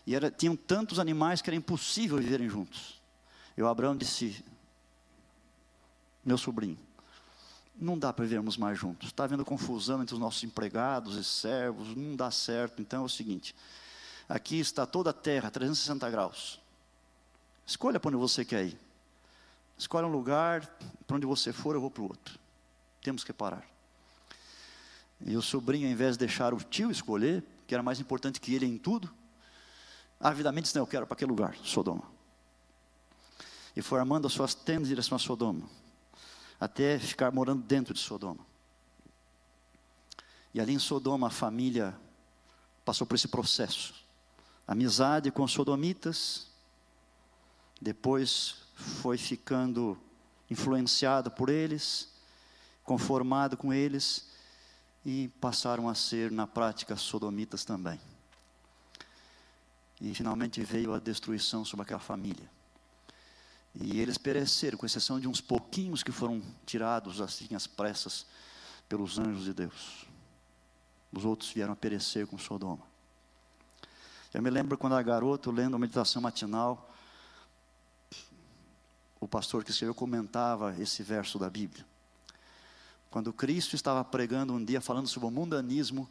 [0.07, 3.01] E era, tinham tantos animais que era impossível viverem juntos.
[3.57, 4.45] E o Abraão disse:
[6.25, 6.79] Meu sobrinho,
[7.77, 9.09] não dá para vivermos mais juntos.
[9.09, 12.83] Está havendo confusão entre os nossos empregados e servos, não dá certo.
[12.83, 13.55] Então é o seguinte:
[14.29, 16.61] aqui está toda a terra, 360 graus.
[17.67, 18.92] Escolha para onde você quer ir.
[19.77, 20.67] Escolhe um lugar,
[21.07, 22.39] para onde você for, eu vou para o outro.
[23.01, 23.67] Temos que parar.
[25.25, 28.55] E o sobrinho, ao invés de deixar o tio escolher, que era mais importante que
[28.55, 29.13] ele em tudo,
[30.21, 32.05] avidamente disse: Não, eu quero para aquele lugar, Sodoma.
[33.75, 35.69] E foi armando as suas tendas em direção a Sodoma,
[36.61, 38.45] até ficar morando dentro de Sodoma.
[40.55, 41.99] E ali em Sodoma, a família
[42.85, 43.95] passou por esse processo.
[44.67, 46.49] Amizade com os sodomitas,
[47.81, 49.99] depois foi ficando
[50.51, 52.09] influenciado por eles,
[52.85, 54.29] conformado com eles,
[55.05, 58.01] e passaram a ser, na prática, sodomitas também.
[60.01, 62.51] E finalmente veio a destruição sobre aquela família.
[63.75, 68.27] E eles pereceram, com exceção de uns pouquinhos que foram tirados assim às pressas
[68.89, 70.07] pelos anjos de Deus.
[71.13, 72.83] Os outros vieram a perecer com Sodoma.
[74.35, 76.92] Eu me lembro quando era garoto, lendo a meditação matinal,
[79.23, 81.87] o pastor que escreveu comentava esse verso da Bíblia.
[83.09, 86.11] Quando Cristo estava pregando um dia falando sobre o mundanismo,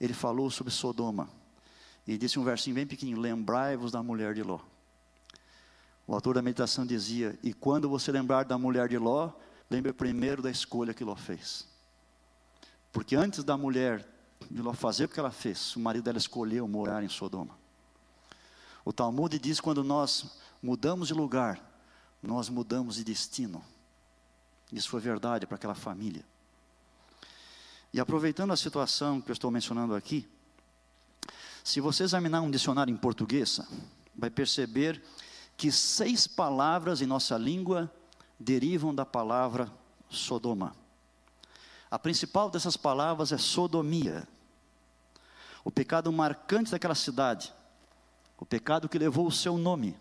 [0.00, 1.28] ele falou sobre Sodoma.
[2.06, 4.60] E disse um versinho bem pequenininho: Lembrai-vos da mulher de Ló.
[6.06, 9.32] O autor da meditação dizia: E quando você lembrar da mulher de Ló,
[9.68, 11.66] lembre primeiro da escolha que Ló fez.
[12.92, 14.06] Porque antes da mulher
[14.48, 17.58] de Ló fazer o que ela fez, o marido dela escolheu morar em Sodoma.
[18.84, 21.65] O Talmud diz: quando nós mudamos de lugar,
[22.26, 23.64] nós mudamos de destino.
[24.72, 26.24] Isso foi verdade para aquela família.
[27.92, 30.28] E aproveitando a situação que eu estou mencionando aqui,
[31.62, 33.60] se você examinar um dicionário em português,
[34.14, 35.02] vai perceber
[35.56, 37.90] que seis palavras em nossa língua
[38.38, 39.72] derivam da palavra
[40.08, 40.76] Sodoma.
[41.90, 44.28] A principal dessas palavras é sodomia.
[45.64, 47.52] O pecado marcante daquela cidade,
[48.38, 49.96] o pecado que levou o seu nome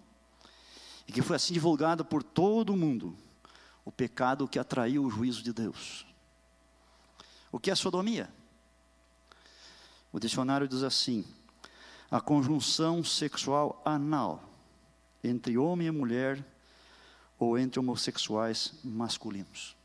[1.07, 3.15] e que foi assim divulgado por todo o mundo,
[3.83, 6.05] o pecado que atraiu o juízo de Deus.
[7.51, 8.29] O que é sodomia?
[10.11, 11.25] O dicionário diz assim:
[12.09, 14.43] a conjunção sexual anal
[15.23, 16.45] entre homem e mulher
[17.37, 19.75] ou entre homossexuais masculinos.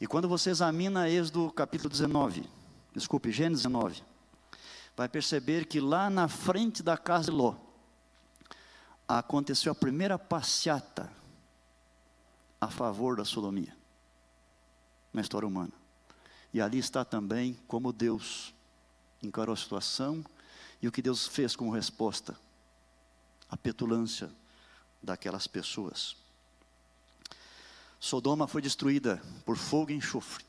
[0.00, 2.48] E quando você examina Êxodo capítulo 19,
[2.92, 4.02] desculpe, Gênesis 19,
[4.96, 7.54] vai perceber que lá na frente da casa de Ló,
[9.06, 11.10] aconteceu a primeira passeata
[12.60, 13.76] a favor da sodomia
[15.12, 15.72] na história humana.
[16.54, 18.54] E ali está também como Deus
[19.22, 20.24] encarou a situação
[20.80, 22.36] e o que Deus fez como resposta
[23.48, 24.30] à petulância
[25.02, 26.16] daquelas pessoas.
[27.98, 30.44] Sodoma foi destruída por fogo e enxofre.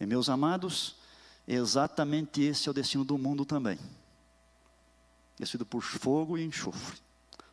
[0.00, 0.96] E meus amados,
[1.46, 3.78] exatamente esse é o destino do mundo também.
[5.38, 7.05] Destruído por fogo e enxofre.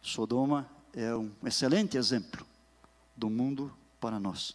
[0.03, 2.45] Sodoma é um excelente exemplo
[3.15, 4.53] do mundo para nós.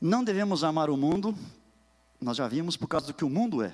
[0.00, 1.34] Não devemos amar o mundo,
[2.20, 3.72] nós já vimos por causa do que o mundo é.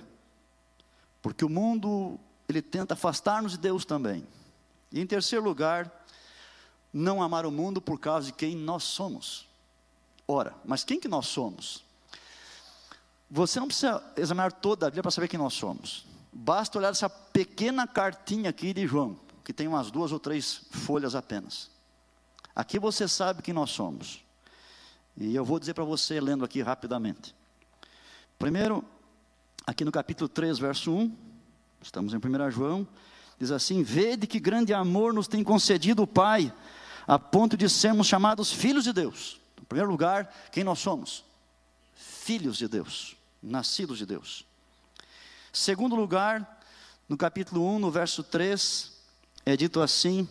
[1.22, 4.26] Porque o mundo, ele tenta afastar-nos de Deus também.
[4.92, 5.90] E em terceiro lugar,
[6.92, 9.48] não amar o mundo por causa de quem nós somos.
[10.28, 11.82] Ora, mas quem que nós somos?
[13.30, 16.04] Você não precisa examinar toda a Bíblia para saber quem nós somos.
[16.30, 21.14] Basta olhar essa pequena cartinha aqui de João, que tem umas duas ou três folhas
[21.14, 21.70] apenas.
[22.54, 24.22] Aqui você sabe quem nós somos.
[25.16, 27.34] E eu vou dizer para você, lendo aqui rapidamente.
[28.38, 28.84] Primeiro,
[29.66, 31.16] aqui no capítulo 3, verso 1,
[31.82, 32.86] estamos em 1 João,
[33.38, 36.52] diz assim: Vede que grande amor nos tem concedido o Pai,
[37.06, 39.40] a ponto de sermos chamados filhos de Deus.
[39.60, 41.24] Em primeiro lugar, quem nós somos?
[41.94, 44.46] Filhos de Deus, nascidos de Deus.
[45.52, 46.60] Segundo lugar,
[47.08, 48.91] no capítulo 1, no verso 3,
[49.44, 50.28] é dito assim,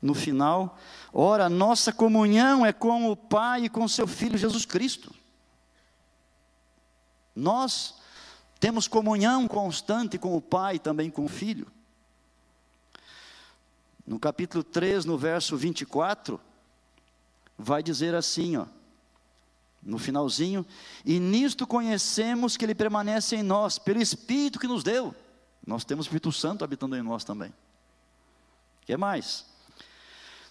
[0.00, 0.78] no final,
[1.12, 5.12] ora, nossa comunhão é com o Pai e com seu Filho Jesus Cristo.
[7.34, 7.94] Nós
[8.60, 11.66] temos comunhão constante com o Pai e também com o Filho.
[14.06, 16.40] No capítulo 3, no verso 24,
[17.56, 18.66] vai dizer assim, ó,
[19.82, 20.64] no finalzinho,
[21.04, 25.14] e nisto conhecemos que Ele permanece em nós, pelo Espírito que nos deu.
[25.68, 27.50] Nós temos o Espírito Santo habitando em nós também.
[27.50, 29.44] O que mais?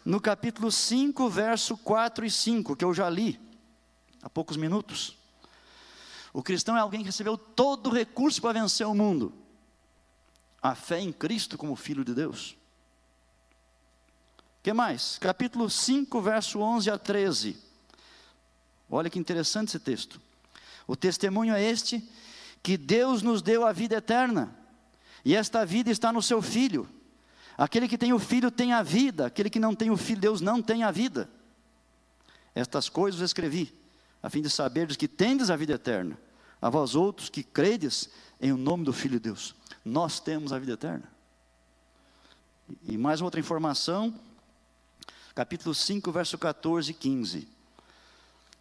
[0.06, 3.40] No capítulo 5, verso 4 e 5, que eu já li
[4.22, 5.18] há poucos minutos.
[6.32, 9.34] O cristão é alguém que recebeu todo o recurso para vencer o mundo.
[10.62, 12.52] A fé em Cristo como Filho de Deus.
[14.60, 15.18] O que mais?
[15.18, 17.58] Capítulo 5, verso 11 a 13.
[18.88, 20.22] Olha que interessante esse texto.
[20.86, 22.08] O testemunho é este:
[22.62, 24.56] que Deus nos deu a vida eterna,
[25.24, 26.88] e esta vida está no seu Filho.
[27.58, 30.42] Aquele que tem o Filho tem a vida, aquele que não tem o Filho, Deus
[30.42, 31.30] não tem a vida.
[32.54, 33.74] Estas coisas escrevi,
[34.22, 36.18] a fim de saberdes que tendes a vida eterna,
[36.62, 39.56] a vós outros que credes em o nome do Filho de Deus.
[39.84, 41.10] Nós temos a vida eterna.
[42.84, 44.14] E mais outra informação,
[45.34, 47.58] capítulo 5, verso 14 e 15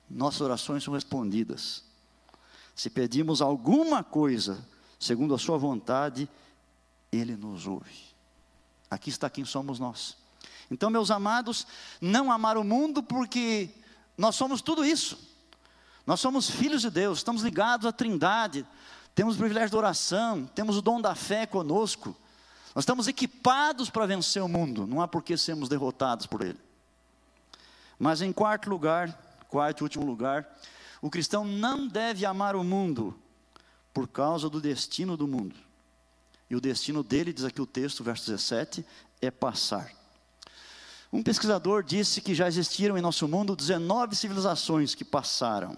[0.09, 1.83] nossas orações são respondidas.
[2.75, 4.65] Se pedimos alguma coisa,
[4.99, 6.29] segundo a Sua vontade,
[7.13, 8.07] Ele nos ouve.
[8.91, 10.17] Aqui está quem somos nós.
[10.71, 11.67] Então, meus amados,
[12.01, 13.71] não amar o mundo porque
[14.17, 15.19] nós somos tudo isso.
[16.07, 18.65] Nós somos filhos de Deus, estamos ligados à Trindade,
[19.15, 22.17] temos o privilégio da oração, temos o dom da fé conosco.
[22.75, 26.59] Nós estamos equipados para vencer o mundo, não há por que sermos derrotados por ele.
[27.99, 29.11] Mas em quarto lugar,
[29.49, 30.47] quarto e último lugar,
[31.01, 33.19] o cristão não deve amar o mundo
[33.93, 35.57] por causa do destino do mundo.
[36.49, 38.85] E o destino dele, diz aqui o texto, verso 17,
[39.21, 39.93] é passar.
[41.13, 45.77] Um pesquisador disse que já existiram em nosso mundo 19 civilizações que passaram.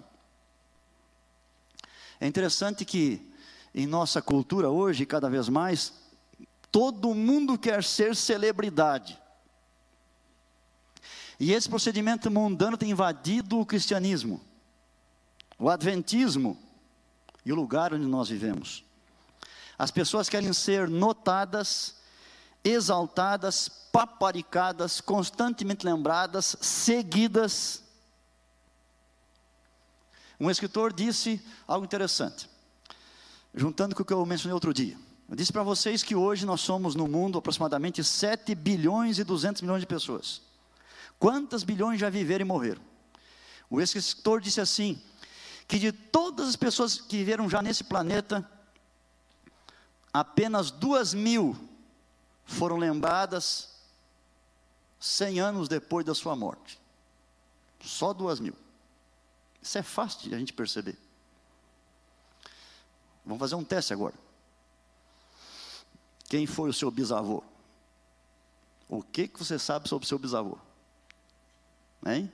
[2.20, 3.28] É interessante que
[3.74, 5.92] em nossa cultura hoje, cada vez mais,
[6.70, 9.18] todo mundo quer ser celebridade.
[11.38, 14.40] E esse procedimento mundano tem invadido o cristianismo,
[15.58, 16.58] o adventismo
[17.44, 18.84] e o lugar onde nós vivemos.
[19.78, 21.94] As pessoas querem ser notadas,
[22.64, 27.82] exaltadas, paparicadas, constantemente lembradas, seguidas.
[30.40, 32.48] Um escritor disse algo interessante,
[33.54, 34.96] juntando com o que eu mencionei outro dia.
[35.28, 39.62] Eu disse para vocês que hoje nós somos no mundo aproximadamente 7 bilhões e 200
[39.62, 40.40] milhões de pessoas.
[41.18, 42.82] Quantas bilhões já viveram e morreram?
[43.70, 45.00] O escritor disse assim:
[45.68, 48.48] que de todas as pessoas que viveram já nesse planeta,
[50.12, 51.56] apenas duas mil
[52.44, 53.68] foram lembradas
[54.98, 56.80] cem anos depois da sua morte.
[57.80, 58.54] Só duas mil.
[59.62, 60.98] Isso é fácil de a gente perceber.
[63.24, 64.14] Vamos fazer um teste agora.
[66.28, 67.42] Quem foi o seu bisavô?
[68.88, 70.58] O que, que você sabe sobre o seu bisavô?
[72.06, 72.32] Hein?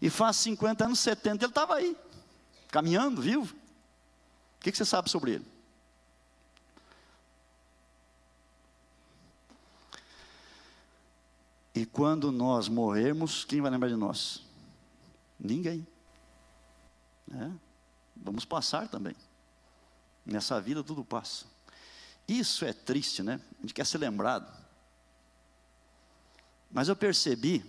[0.00, 1.96] E faz 50 anos, 70, ele estava aí,
[2.68, 3.54] caminhando, vivo.
[4.56, 5.51] O que, que você sabe sobre ele?
[11.82, 14.40] E quando nós morrermos, quem vai lembrar de nós?
[15.36, 15.84] Ninguém.
[17.34, 17.50] É.
[18.14, 19.16] Vamos passar também.
[20.24, 21.44] Nessa vida tudo passa.
[22.28, 23.40] Isso é triste, né?
[23.58, 24.48] A gente quer ser lembrado.
[26.70, 27.64] Mas eu percebi,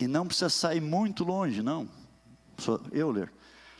[0.00, 1.86] e não precisa sair muito longe, não.
[2.90, 3.30] Euler.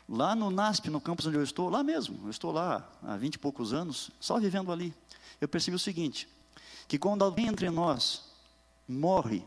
[0.06, 3.36] Lá no NASP, no campus onde eu estou, lá mesmo, eu estou lá há vinte
[3.36, 4.94] e poucos anos, só vivendo ali.
[5.40, 6.28] Eu percebi o seguinte:
[6.86, 8.27] que quando alguém entre nós
[8.88, 9.44] morre,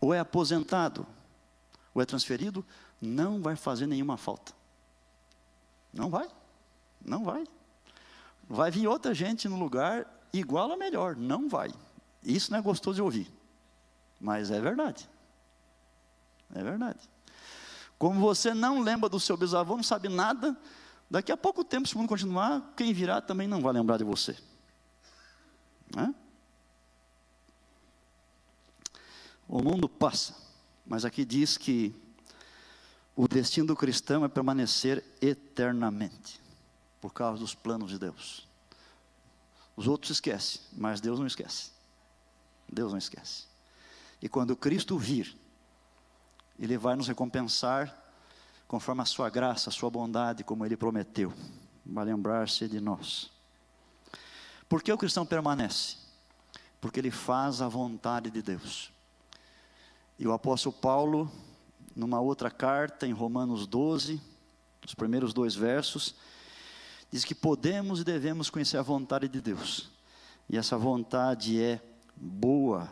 [0.00, 1.06] ou é aposentado,
[1.92, 2.64] ou é transferido,
[3.00, 4.52] não vai fazer nenhuma falta.
[5.92, 6.28] Não vai,
[7.04, 7.44] não vai.
[8.48, 11.72] Vai vir outra gente no lugar igual ou melhor, não vai.
[12.22, 13.32] Isso não é gostoso de ouvir,
[14.20, 15.08] mas é verdade.
[16.54, 16.98] É verdade.
[17.98, 20.56] Como você não lembra do seu bisavô, não sabe nada,
[21.10, 24.04] daqui a pouco tempo, se o mundo continuar, quem virá também não vai lembrar de
[24.04, 24.36] você.
[25.94, 26.14] Né?
[29.52, 30.36] O mundo passa,
[30.86, 31.92] mas aqui diz que
[33.16, 36.40] o destino do cristão é permanecer eternamente,
[37.00, 38.46] por causa dos planos de Deus.
[39.74, 41.72] Os outros esquecem, mas Deus não esquece.
[42.72, 43.46] Deus não esquece.
[44.22, 45.36] E quando Cristo vir,
[46.56, 47.92] Ele vai nos recompensar
[48.68, 51.34] conforme a sua graça, a sua bondade, como Ele prometeu.
[51.84, 53.32] Vai lembrar-se de nós.
[54.68, 55.96] Por que o cristão permanece?
[56.80, 58.92] Porque ele faz a vontade de Deus.
[60.20, 61.32] E o apóstolo Paulo,
[61.96, 64.20] numa outra carta, em Romanos 12,
[64.84, 66.14] os primeiros dois versos,
[67.10, 69.90] diz que podemos e devemos conhecer a vontade de Deus.
[70.46, 71.80] E essa vontade é
[72.14, 72.86] boa,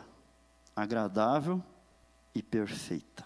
[0.75, 1.63] agradável
[2.33, 3.23] e perfeita.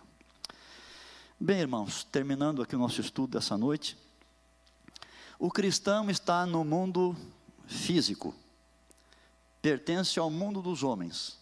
[1.40, 3.98] Bem, irmãos, terminando aqui o nosso estudo dessa noite,
[5.40, 7.16] o cristão está no mundo
[7.68, 8.36] físico,
[9.62, 11.42] pertence ao mundo dos homens,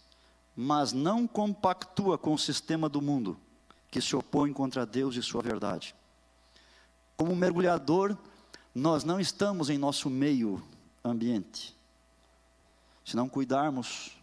[0.56, 3.38] mas não compactua com o sistema do mundo
[3.90, 5.94] que se opõe contra Deus e sua verdade.
[7.18, 8.18] Como mergulhador,
[8.74, 10.64] nós não estamos em nosso meio
[11.04, 11.76] ambiente.
[13.06, 14.18] Se não cuidarmos,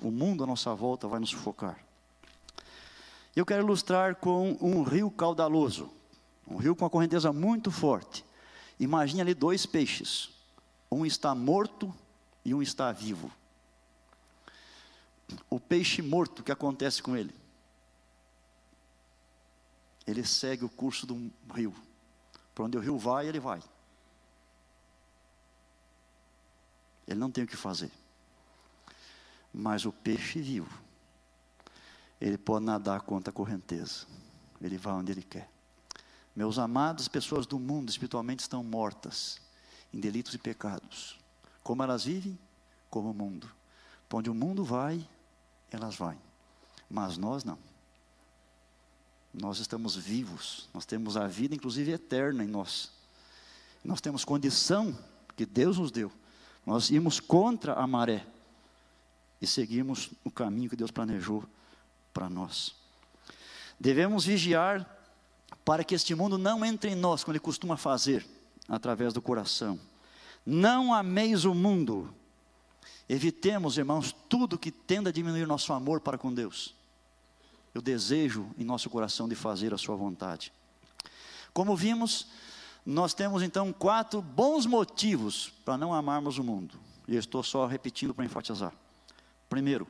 [0.00, 1.78] o mundo à nossa volta vai nos sufocar.
[3.36, 5.90] Eu quero ilustrar com um rio caudaloso,
[6.48, 8.24] um rio com uma correnteza muito forte.
[8.78, 10.30] Imagine ali dois peixes,
[10.90, 11.94] um está morto
[12.44, 13.30] e um está vivo.
[15.48, 17.34] O peixe morto, o que acontece com ele?
[20.06, 21.74] Ele segue o curso do rio.
[22.54, 23.62] Para onde o rio vai, ele vai.
[27.06, 27.90] Ele não tem o que fazer.
[29.52, 30.80] Mas o peixe vivo,
[32.20, 34.06] ele pode nadar contra a correnteza.
[34.60, 35.50] Ele vai onde ele quer.
[36.34, 39.40] Meus amados, pessoas do mundo espiritualmente estão mortas
[39.92, 41.18] em delitos e pecados.
[41.62, 42.38] Como elas vivem?
[42.88, 43.50] Como o mundo.
[44.08, 45.06] Para onde o mundo vai,
[45.76, 46.16] elas vão.
[46.88, 47.58] Mas nós não.
[49.32, 52.90] Nós estamos vivos, nós temos a vida, inclusive eterna, em nós.
[53.84, 54.96] Nós temos condição
[55.36, 56.10] que Deus nos deu.
[56.66, 58.26] Nós irmos contra a maré
[59.40, 61.44] e seguimos o caminho que Deus planejou
[62.12, 62.74] para nós.
[63.78, 64.98] Devemos vigiar
[65.64, 68.26] para que este mundo não entre em nós, como ele costuma fazer,
[68.68, 69.78] através do coração.
[70.44, 72.12] Não ameis o mundo.
[73.12, 76.76] Evitemos, irmãos, tudo que tenda a diminuir nosso amor para com Deus.
[77.74, 80.52] o desejo em nosso coração de fazer a Sua vontade.
[81.52, 82.28] Como vimos,
[82.86, 86.78] nós temos então quatro bons motivos para não amarmos o mundo.
[87.08, 88.72] E eu estou só repetindo para enfatizar.
[89.48, 89.88] Primeiro,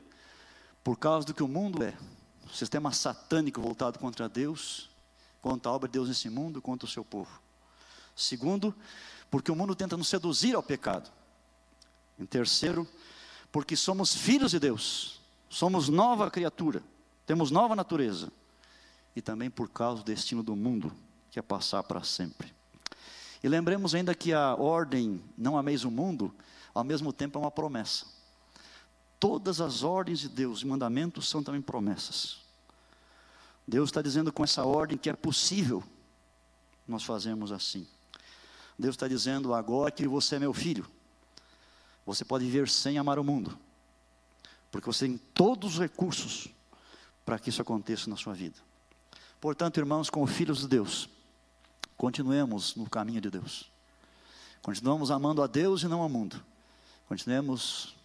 [0.83, 1.95] por causa do que o mundo é,
[2.43, 4.89] o sistema satânico voltado contra Deus,
[5.43, 7.39] contra a obra de Deus nesse mundo, contra o seu povo.
[8.15, 8.73] Segundo,
[9.29, 11.07] porque o mundo tenta nos seduzir ao pecado.
[12.17, 12.87] Em terceiro,
[13.51, 16.81] porque somos filhos de Deus, somos nova criatura,
[17.25, 18.31] temos nova natureza.
[19.13, 20.93] E também por causa do destino do mundo,
[21.29, 22.53] que é passar para sempre.
[23.43, 26.33] E lembremos ainda que a ordem, não ameis o mundo,
[26.73, 28.05] ao mesmo tempo é uma promessa.
[29.19, 32.37] Todas as ordens de Deus e mandamentos são também promessas.
[33.67, 35.83] Deus está dizendo com essa ordem que é possível
[36.87, 37.87] nós fazermos assim.
[38.77, 40.85] Deus está dizendo agora que você é meu filho.
[42.05, 43.57] Você pode viver sem amar o mundo,
[44.71, 46.47] porque você tem todos os recursos
[47.25, 48.57] para que isso aconteça na sua vida.
[49.39, 51.09] Portanto, irmãos, como filhos de Deus,
[51.97, 53.71] continuemos no caminho de Deus.
[54.61, 56.43] Continuamos amando a Deus e não ao mundo.
[57.07, 57.95] Continuemos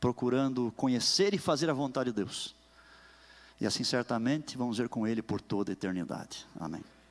[0.00, 2.54] procurando conhecer e fazer a vontade de Deus.
[3.60, 6.46] E assim certamente vamos ver com Ele por toda a eternidade.
[6.58, 6.82] Amém.